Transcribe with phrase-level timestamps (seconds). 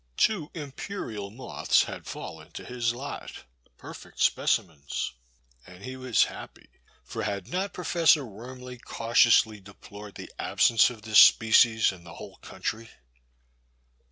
[0.17, 3.43] Two Imperial*' moths had fallen to his lot,
[3.77, 5.13] perfect specimens,
[5.67, 6.71] and he was happy,
[7.03, 12.37] for had not Professor Wormly cautiously deplored the absence of this species in the whole
[12.37, 12.89] country